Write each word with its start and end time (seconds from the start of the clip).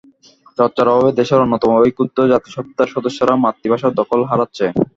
চর্চার 0.57 0.87
অভাবে 0.89 1.11
দেশের 1.19 1.43
অন্যতম 1.43 1.71
এই 1.79 1.93
ক্ষুদ্র 1.95 2.19
জাতিসত্তার 2.31 2.91
সদস্যরা 2.95 3.33
মাতৃভাষায় 3.43 3.97
দখল 3.99 4.19
হারাচ্ছে। 4.29 4.65